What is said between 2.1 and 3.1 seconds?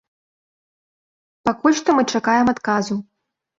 чакаем адказу.